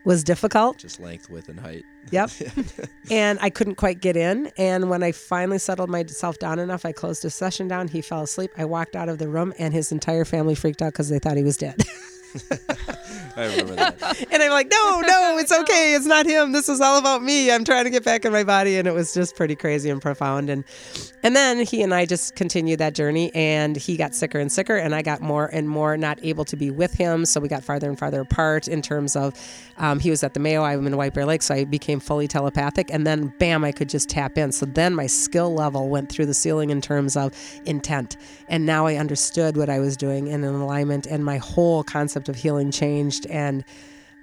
was 0.04 0.24
difficult. 0.24 0.78
Just 0.78 0.98
length, 1.00 1.28
width, 1.30 1.48
and 1.48 1.58
height. 1.60 1.84
Yep. 2.10 2.30
and 3.10 3.38
I 3.40 3.50
couldn't 3.50 3.74
quite 3.76 4.00
get 4.00 4.16
in. 4.16 4.50
And 4.56 4.88
when 4.90 5.02
I 5.02 5.12
finally 5.12 5.58
settled 5.58 5.90
myself 5.90 6.38
down 6.38 6.58
enough, 6.58 6.84
I 6.84 6.92
closed 6.92 7.22
his 7.22 7.34
session 7.34 7.66
down. 7.68 7.88
He 7.88 8.02
fell 8.02 8.22
asleep. 8.22 8.50
I 8.56 8.64
walked 8.64 8.96
out 8.96 9.08
of 9.08 9.18
the 9.18 9.28
room, 9.28 9.52
and 9.58 9.72
his 9.74 9.90
entire 9.92 10.24
family 10.24 10.54
freaked 10.54 10.82
out 10.82 10.92
because 10.92 11.08
they 11.08 11.18
thought 11.18 11.36
he 11.36 11.42
was 11.44 11.56
dead. 11.56 11.82
I 13.36 13.46
remember 13.46 13.74
that. 13.74 14.26
and 14.32 14.42
I'm 14.42 14.50
like, 14.50 14.68
no, 14.70 15.00
no, 15.00 15.38
it's 15.38 15.52
okay. 15.52 15.94
It's 15.94 16.06
not 16.06 16.26
him. 16.26 16.52
This 16.52 16.68
is 16.68 16.80
all 16.80 16.98
about 16.98 17.22
me. 17.22 17.50
I'm 17.50 17.64
trying 17.64 17.84
to 17.84 17.90
get 17.90 18.04
back 18.04 18.24
in 18.24 18.32
my 18.32 18.44
body. 18.44 18.76
And 18.78 18.88
it 18.88 18.94
was 18.94 19.12
just 19.12 19.36
pretty 19.36 19.54
crazy 19.54 19.90
and 19.90 20.00
profound. 20.00 20.48
And 20.48 20.64
and 21.22 21.34
then 21.34 21.60
he 21.66 21.82
and 21.82 21.92
I 21.92 22.06
just 22.06 22.36
continued 22.36 22.78
that 22.78 22.94
journey 22.94 23.34
and 23.34 23.76
he 23.76 23.96
got 23.96 24.14
sicker 24.14 24.38
and 24.38 24.50
sicker 24.50 24.76
and 24.76 24.94
I 24.94 25.02
got 25.02 25.20
more 25.20 25.46
and 25.46 25.68
more 25.68 25.96
not 25.96 26.18
able 26.22 26.44
to 26.46 26.56
be 26.56 26.70
with 26.70 26.94
him. 26.94 27.24
So 27.26 27.40
we 27.40 27.48
got 27.48 27.62
farther 27.62 27.88
and 27.88 27.98
farther 27.98 28.20
apart 28.20 28.68
in 28.68 28.80
terms 28.80 29.16
of 29.16 29.34
um, 29.78 29.98
he 29.98 30.08
was 30.08 30.22
at 30.22 30.34
the 30.34 30.40
Mayo, 30.40 30.62
I'm 30.62 30.86
in 30.86 30.96
White 30.96 31.14
Bear 31.14 31.26
Lake, 31.26 31.42
so 31.42 31.54
I 31.54 31.64
became 31.64 32.00
fully 32.00 32.28
telepathic 32.28 32.90
and 32.90 33.06
then 33.06 33.34
bam, 33.38 33.64
I 33.64 33.72
could 33.72 33.88
just 33.88 34.08
tap 34.08 34.38
in. 34.38 34.52
So 34.52 34.66
then 34.66 34.94
my 34.94 35.06
skill 35.06 35.52
level 35.52 35.88
went 35.88 36.10
through 36.10 36.26
the 36.26 36.34
ceiling 36.34 36.70
in 36.70 36.80
terms 36.80 37.16
of 37.16 37.32
intent. 37.64 38.16
And 38.48 38.64
now 38.64 38.86
I 38.86 38.94
understood 38.94 39.56
what 39.56 39.68
I 39.68 39.80
was 39.80 39.96
doing 39.96 40.28
and 40.28 40.44
in 40.44 40.54
alignment 40.54 41.06
and 41.06 41.24
my 41.24 41.38
whole 41.38 41.82
concept 41.82 42.25
of 42.28 42.36
healing 42.36 42.70
changed 42.70 43.26
and 43.26 43.64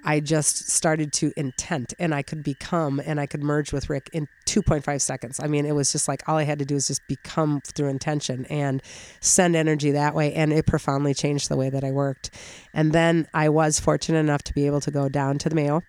I 0.04 0.20
just 0.20 0.68
started 0.68 1.12
to 1.14 1.32
intent 1.34 1.94
and 1.98 2.14
I 2.14 2.22
could 2.22 2.42
become 2.42 3.00
and 3.04 3.18
I 3.18 3.26
could 3.26 3.42
merge 3.42 3.72
with 3.72 3.88
Rick 3.88 4.10
in 4.12 4.28
2.5 4.46 5.00
seconds. 5.00 5.40
I 5.40 5.46
mean, 5.46 5.64
it 5.64 5.74
was 5.74 5.92
just 5.92 6.08
like 6.08 6.28
all 6.28 6.36
I 6.36 6.42
had 6.42 6.58
to 6.58 6.66
do 6.66 6.74
was 6.74 6.88
just 6.88 7.06
become 7.08 7.62
through 7.62 7.88
intention 7.88 8.44
and 8.46 8.82
send 9.20 9.56
energy 9.56 9.92
that 9.92 10.14
way. 10.14 10.34
And 10.34 10.52
it 10.52 10.66
profoundly 10.66 11.14
changed 11.14 11.48
the 11.48 11.56
way 11.56 11.70
that 11.70 11.82
I 11.82 11.90
worked. 11.90 12.30
And 12.74 12.92
then 12.92 13.26
I 13.32 13.48
was 13.48 13.80
fortunate 13.80 14.18
enough 14.18 14.42
to 14.44 14.52
be 14.52 14.66
able 14.66 14.80
to 14.82 14.90
go 14.90 15.08
down 15.08 15.38
to 15.38 15.48
the 15.48 15.54
Mayo 15.54 15.82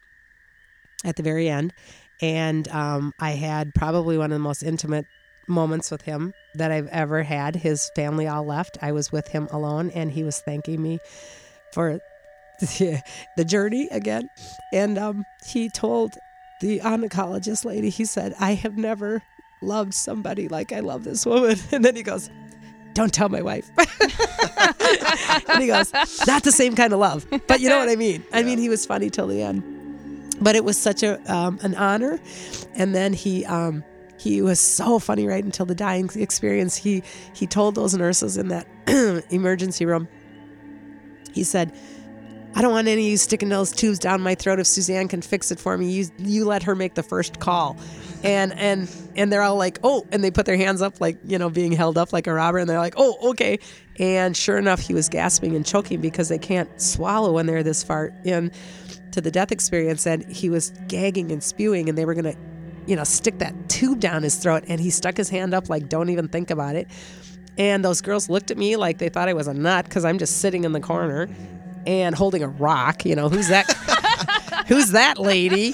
at 1.03 1.17
the 1.17 1.23
very 1.23 1.49
end. 1.49 1.73
And 2.21 2.69
um, 2.69 3.13
I 3.19 3.31
had 3.31 3.75
probably 3.75 4.17
one 4.17 4.31
of 4.31 4.35
the 4.35 4.39
most 4.39 4.63
intimate 4.63 5.05
moments 5.45 5.91
with 5.91 6.03
him 6.03 6.33
that 6.55 6.71
I've 6.71 6.87
ever 6.87 7.23
had. 7.23 7.57
His 7.57 7.91
family 7.95 8.27
all 8.27 8.45
left. 8.45 8.77
I 8.81 8.93
was 8.93 9.11
with 9.11 9.27
him 9.27 9.49
alone 9.51 9.91
and 9.91 10.09
he 10.09 10.23
was 10.23 10.39
thanking 10.39 10.81
me 10.81 10.99
for 11.75 11.99
the 13.35 13.45
journey 13.45 13.87
again. 13.91 14.29
And 14.73 14.97
um, 14.97 15.25
he 15.45 15.69
told 15.69 16.17
the 16.61 16.79
oncologist 16.79 17.65
lady, 17.65 17.89
he 17.89 18.05
said, 18.05 18.33
I 18.39 18.53
have 18.53 18.77
never 18.77 19.21
loved 19.61 19.93
somebody 19.93 20.47
like 20.47 20.71
I 20.71 20.79
love 20.79 21.03
this 21.03 21.25
woman. 21.25 21.57
And 21.71 21.83
then 21.83 21.95
he 21.95 22.01
goes, 22.01 22.29
Don't 22.93 23.13
tell 23.13 23.27
my 23.27 23.41
wife. 23.41 23.69
and 25.49 25.61
he 25.61 25.67
goes, 25.67 25.93
Not 26.25 26.43
the 26.43 26.53
same 26.53 26.75
kind 26.75 26.93
of 26.93 26.99
love. 26.99 27.27
But 27.45 27.59
you 27.59 27.67
know 27.69 27.77
what 27.77 27.89
I 27.89 27.97
mean? 27.97 28.23
I 28.31 28.41
mean, 28.41 28.57
he 28.57 28.69
was 28.69 28.85
funny 28.85 29.09
till 29.09 29.27
the 29.27 29.41
end. 29.41 29.61
But 30.41 30.55
it 30.55 30.63
was 30.63 30.77
such 30.77 31.03
a 31.03 31.19
um, 31.31 31.59
an 31.61 31.75
honor. 31.75 32.19
And 32.73 32.95
then 32.95 33.11
he 33.11 33.45
um, 33.45 33.83
he 34.17 34.41
was 34.41 34.59
so 34.59 34.99
funny 34.99 35.27
right 35.27 35.43
until 35.43 35.65
the 35.65 35.75
dying 35.75 36.09
experience. 36.15 36.77
He 36.77 37.03
he 37.33 37.47
told 37.47 37.75
those 37.75 37.93
nurses 37.93 38.37
in 38.37 38.47
that 38.47 38.65
emergency 39.29 39.85
room, 39.85 40.07
he 41.35 41.43
said, 41.43 41.71
I 42.57 42.61
don't 42.61 42.71
want 42.71 42.87
any 42.87 43.01
of 43.01 43.07
you 43.09 43.17
sticking 43.17 43.49
those 43.49 43.73
tubes 43.73 43.99
down 43.99 44.21
my 44.21 44.33
throat. 44.33 44.59
If 44.61 44.67
Suzanne 44.67 45.09
can 45.09 45.21
fix 45.21 45.51
it 45.51 45.59
for 45.59 45.77
me, 45.77 45.91
you 45.91 46.05
you 46.17 46.45
let 46.45 46.63
her 46.63 46.73
make 46.73 46.95
the 46.95 47.03
first 47.03 47.41
call. 47.41 47.75
And 48.23 48.53
and 48.53 48.89
and 49.17 49.31
they're 49.31 49.41
all 49.41 49.57
like, 49.57 49.77
oh, 49.83 50.07
and 50.13 50.23
they 50.23 50.31
put 50.31 50.45
their 50.45 50.55
hands 50.55 50.81
up 50.81 51.01
like 51.01 51.17
you 51.25 51.37
know 51.37 51.49
being 51.49 51.73
held 51.73 51.97
up 51.97 52.13
like 52.13 52.27
a 52.27 52.33
robber, 52.33 52.57
and 52.57 52.69
they're 52.69 52.79
like, 52.79 52.93
oh, 52.95 53.31
okay. 53.31 53.59
And 53.99 54.37
sure 54.37 54.57
enough, 54.57 54.79
he 54.79 54.93
was 54.93 55.09
gasping 55.09 55.53
and 55.53 55.65
choking 55.65 55.99
because 55.99 56.29
they 56.29 56.37
can't 56.37 56.69
swallow 56.81 57.33
when 57.33 57.45
they're 57.45 57.63
this 57.63 57.83
far 57.83 58.13
in 58.23 58.53
to 59.11 59.19
the 59.19 59.31
death 59.31 59.51
experience, 59.51 60.07
and 60.07 60.25
he 60.31 60.49
was 60.49 60.71
gagging 60.87 61.33
and 61.33 61.43
spewing, 61.43 61.89
and 61.89 61.97
they 61.97 62.05
were 62.05 62.13
gonna 62.13 62.35
you 62.87 62.95
know, 62.95 63.03
stick 63.03 63.39
that 63.39 63.67
tube 63.67 63.99
down 63.99 64.23
his 64.23 64.35
throat. 64.35 64.63
And 64.67 64.79
he 64.79 64.91
stuck 64.91 65.17
his 65.17 65.27
hand 65.29 65.55
up, 65.55 65.69
like, 65.69 65.89
don't 65.89 66.09
even 66.09 66.27
think 66.27 66.51
about 66.51 66.75
it. 66.75 66.87
And 67.57 67.83
those 67.85 68.01
girls 68.01 68.29
looked 68.29 68.51
at 68.51 68.57
me 68.57 68.75
like 68.75 68.97
they 68.97 69.09
thought 69.09 69.29
I 69.29 69.33
was 69.33 69.47
a 69.47 69.53
nut 69.53 69.85
because 69.85 70.05
I'm 70.05 70.17
just 70.17 70.41
sitting 70.41 70.63
in 70.63 70.73
the 70.73 70.79
corner 70.81 71.29
and 71.85 72.15
holding 72.15 72.43
a 72.43 72.47
rock. 72.47 73.05
You 73.05 73.15
know, 73.15 73.29
who's 73.29 73.47
that? 73.47 73.71
who's 74.67 74.91
that 74.91 75.19
lady? 75.19 75.73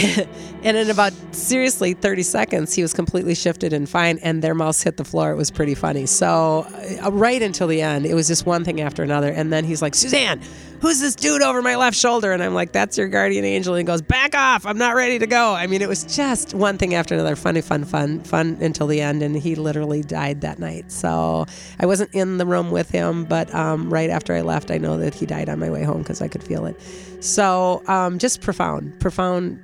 and 0.62 0.76
in 0.76 0.88
about 0.88 1.12
seriously 1.32 1.94
30 1.94 2.22
seconds, 2.22 2.74
he 2.74 2.82
was 2.82 2.92
completely 2.92 3.34
shifted 3.34 3.72
and 3.72 3.88
fine, 3.88 4.18
and 4.22 4.42
their 4.42 4.54
mouse 4.54 4.82
hit 4.82 4.96
the 4.96 5.04
floor. 5.04 5.30
It 5.30 5.36
was 5.36 5.50
pretty 5.50 5.74
funny. 5.74 6.06
So, 6.06 6.66
uh, 7.04 7.12
right 7.12 7.42
until 7.42 7.66
the 7.66 7.82
end, 7.82 8.06
it 8.06 8.14
was 8.14 8.26
just 8.26 8.46
one 8.46 8.64
thing 8.64 8.80
after 8.80 9.02
another. 9.02 9.28
And 9.28 9.52
then 9.52 9.64
he's 9.64 9.82
like, 9.82 9.94
Suzanne, 9.94 10.40
who's 10.80 11.00
this 11.00 11.14
dude 11.14 11.42
over 11.42 11.60
my 11.60 11.76
left 11.76 11.96
shoulder? 11.96 12.32
And 12.32 12.42
I'm 12.42 12.54
like, 12.54 12.72
that's 12.72 12.96
your 12.96 13.08
guardian 13.08 13.44
angel. 13.44 13.74
And 13.74 13.80
he 13.80 13.84
goes, 13.84 14.00
back 14.00 14.34
off. 14.34 14.64
I'm 14.64 14.78
not 14.78 14.94
ready 14.94 15.18
to 15.18 15.26
go. 15.26 15.52
I 15.52 15.66
mean, 15.66 15.82
it 15.82 15.88
was 15.88 16.04
just 16.04 16.54
one 16.54 16.78
thing 16.78 16.94
after 16.94 17.14
another. 17.14 17.36
Funny, 17.36 17.60
fun, 17.60 17.84
fun, 17.84 18.20
fun 18.20 18.56
until 18.60 18.86
the 18.86 19.00
end. 19.00 19.22
And 19.22 19.36
he 19.36 19.54
literally 19.56 20.02
died 20.02 20.40
that 20.42 20.58
night. 20.58 20.90
So, 20.92 21.46
I 21.78 21.86
wasn't 21.86 22.14
in 22.14 22.38
the 22.38 22.46
room 22.46 22.70
with 22.70 22.90
him, 22.90 23.24
but 23.24 23.54
um, 23.54 23.92
right 23.92 24.08
after 24.08 24.34
I 24.34 24.40
left, 24.40 24.70
I 24.70 24.78
know 24.78 24.96
that 24.98 25.14
he 25.14 25.26
died 25.26 25.48
on 25.48 25.58
my 25.58 25.68
way 25.68 25.82
home 25.82 25.98
because 25.98 26.22
I 26.22 26.28
could 26.28 26.42
feel 26.42 26.64
it. 26.66 26.80
So, 27.20 27.82
um, 27.86 28.18
just 28.18 28.40
profound, 28.40 28.98
profound 29.00 29.60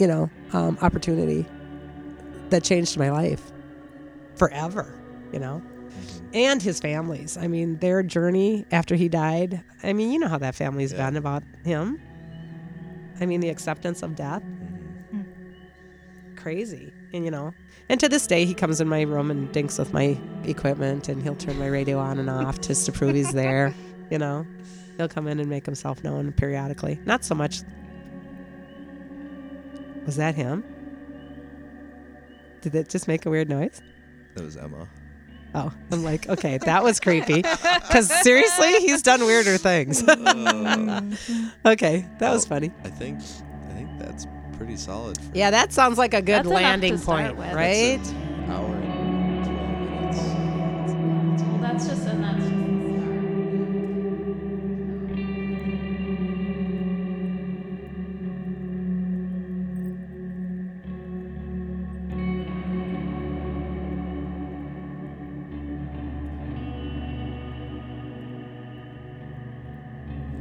you 0.00 0.06
know, 0.06 0.30
um, 0.52 0.78
opportunity 0.80 1.46
that 2.48 2.64
changed 2.64 2.96
my 2.98 3.10
life 3.10 3.52
forever, 4.34 4.92
you 5.32 5.38
know, 5.38 5.62
mm-hmm. 5.62 6.26
and 6.32 6.62
his 6.62 6.80
family's. 6.80 7.36
I 7.36 7.46
mean, 7.46 7.76
their 7.76 8.02
journey 8.02 8.64
after 8.72 8.96
he 8.96 9.08
died. 9.08 9.62
I 9.82 9.92
mean, 9.92 10.10
you 10.10 10.18
know 10.18 10.28
how 10.28 10.38
that 10.38 10.54
family's 10.54 10.92
Yeah. 10.92 11.06
been 11.06 11.16
about 11.16 11.42
him. 11.64 12.00
I 13.20 13.26
mean, 13.26 13.40
the 13.40 13.50
acceptance 13.50 14.02
of 14.02 14.16
death. 14.16 14.42
Mm-hmm. 14.42 15.20
Mm. 15.20 16.36
Crazy. 16.36 16.92
And, 17.12 17.24
you 17.24 17.30
know, 17.30 17.52
and 17.90 18.00
to 18.00 18.08
this 18.08 18.26
day, 18.26 18.46
he 18.46 18.54
comes 18.54 18.80
in 18.80 18.88
my 18.88 19.02
room 19.02 19.30
and 19.30 19.52
dinks 19.52 19.78
with 19.78 19.92
my 19.92 20.18
equipment 20.44 21.08
and 21.08 21.22
he'll 21.22 21.34
turn 21.36 21.58
my 21.58 21.66
radio 21.66 21.98
on 21.98 22.18
and 22.18 22.30
off 22.30 22.60
just 22.60 22.86
to 22.86 22.92
prove 22.98 23.14
he's 23.14 23.32
there, 23.32 23.74
you 24.10 24.18
know. 24.18 24.46
He'll 24.96 25.08
come 25.08 25.28
in 25.28 25.40
and 25.40 25.48
make 25.50 25.66
himself 25.66 26.02
known 26.04 26.32
periodically. 26.32 27.00
Not 27.04 27.24
so 27.24 27.34
much 27.34 27.62
was 30.10 30.16
that 30.16 30.34
him? 30.34 30.64
Did 32.62 32.74
it 32.74 32.88
just 32.88 33.06
make 33.06 33.26
a 33.26 33.30
weird 33.30 33.48
noise? 33.48 33.80
That 34.34 34.42
was 34.42 34.56
Emma. 34.56 34.88
Oh, 35.54 35.72
I'm 35.92 36.02
like, 36.02 36.28
okay, 36.28 36.58
that 36.58 36.82
was 36.82 36.98
creepy. 36.98 37.42
Because 37.42 38.10
seriously, 38.24 38.72
he's 38.80 39.02
done 39.02 39.20
weirder 39.20 39.56
things. 39.56 40.02
okay, 41.64 42.08
that 42.18 42.30
was 42.32 42.44
oh, 42.44 42.48
funny. 42.48 42.72
I 42.82 42.88
think 42.88 43.20
I 43.20 43.72
think 43.72 44.00
that's 44.00 44.26
pretty 44.56 44.76
solid. 44.76 45.16
For 45.16 45.30
Yeah, 45.32 45.52
that 45.52 45.72
sounds 45.72 45.96
like 45.96 46.12
a 46.12 46.20
good 46.20 46.44
That's 46.44 46.48
enough 46.48 46.58
to 46.58 46.64
landing 46.64 46.98
start 46.98 47.26
point, 47.26 47.36
with. 47.36 47.52
right? 47.54 47.98
That's 47.98 48.10
an 48.10 48.29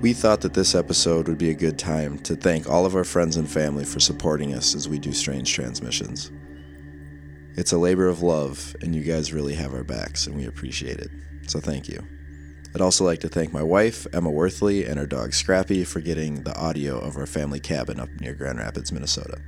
We 0.09 0.13
thought 0.15 0.41
that 0.41 0.55
this 0.55 0.73
episode 0.73 1.27
would 1.27 1.37
be 1.37 1.51
a 1.51 1.53
good 1.53 1.77
time 1.77 2.17
to 2.23 2.35
thank 2.35 2.67
all 2.67 2.83
of 2.83 2.95
our 2.95 3.03
friends 3.03 3.37
and 3.37 3.47
family 3.47 3.85
for 3.85 3.99
supporting 3.99 4.55
us 4.55 4.73
as 4.73 4.89
we 4.89 4.97
do 4.97 5.11
Strange 5.11 5.53
Transmissions. 5.53 6.31
It's 7.55 7.73
a 7.73 7.77
labor 7.77 8.07
of 8.07 8.23
love, 8.23 8.75
and 8.81 8.95
you 8.95 9.03
guys 9.03 9.33
really 9.33 9.53
have 9.53 9.71
our 9.71 9.83
backs, 9.83 10.25
and 10.25 10.35
we 10.35 10.47
appreciate 10.47 10.97
it. 10.97 11.11
So 11.45 11.59
thank 11.59 11.87
you. 11.87 12.03
I'd 12.73 12.81
also 12.81 13.05
like 13.05 13.19
to 13.19 13.29
thank 13.29 13.53
my 13.53 13.61
wife, 13.61 14.07
Emma 14.11 14.31
Worthley, 14.31 14.89
and 14.89 14.97
our 14.97 15.05
dog 15.05 15.35
Scrappy 15.35 15.83
for 15.83 16.01
getting 16.01 16.41
the 16.41 16.57
audio 16.57 16.97
of 16.97 17.15
our 17.15 17.27
family 17.27 17.59
cabin 17.59 17.99
up 17.99 18.09
near 18.19 18.33
Grand 18.33 18.57
Rapids, 18.57 18.91
Minnesota. 18.91 19.39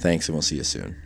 Thanks, 0.00 0.28
and 0.28 0.34
we'll 0.34 0.42
see 0.42 0.56
you 0.56 0.64
soon. 0.64 1.00